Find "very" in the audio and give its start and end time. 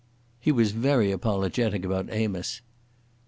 0.71-1.11